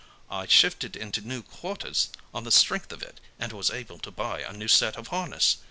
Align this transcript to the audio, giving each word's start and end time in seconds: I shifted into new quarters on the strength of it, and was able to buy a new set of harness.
I 0.31 0.47
shifted 0.47 0.95
into 0.95 1.21
new 1.21 1.43
quarters 1.43 2.09
on 2.33 2.43
the 2.43 2.49
strength 2.51 2.91
of 2.91 3.03
it, 3.03 3.19
and 3.37 3.53
was 3.53 3.69
able 3.69 3.99
to 3.99 4.09
buy 4.09 4.39
a 4.41 4.51
new 4.51 4.67
set 4.67 4.95
of 4.95 5.09
harness. 5.09 5.57